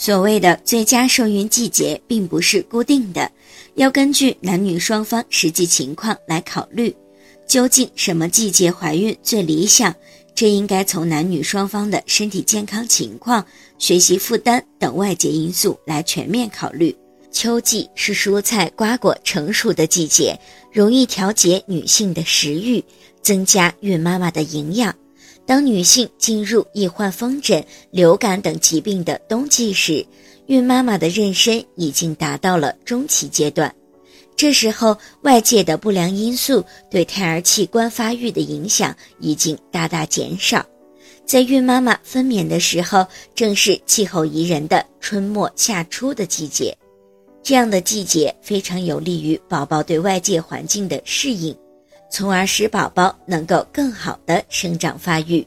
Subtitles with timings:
[0.00, 3.30] 所谓的最佳受孕季节并不是固定的，
[3.74, 6.96] 要根据男女双方实际情况来考虑。
[7.46, 9.94] 究竟什么季节怀孕最理想？
[10.34, 13.44] 这应该从男女双方的身体健康情况、
[13.78, 16.96] 学习负担等外界因素来全面考虑。
[17.30, 20.34] 秋季是蔬菜瓜果成熟的季节，
[20.72, 22.82] 容易调节女性的食欲，
[23.20, 24.94] 增加孕妈妈的营养。
[25.50, 27.60] 当女性进入易患风疹、
[27.90, 30.06] 流感等疾病的冬季时，
[30.46, 33.74] 孕妈妈的妊娠已经达到了中期阶段。
[34.36, 40.64] 这时候，外界的不良因素对胎儿器官发育的影响已经大大减少。
[41.26, 46.72] 在孕妈妈分娩的时候，正是气候宜人的春末夏初的季节，
[47.42, 51.52] 这样的季节非常有利于宝宝对外界环境的适应。
[52.10, 55.46] 从而使宝宝能够更好的生长发育。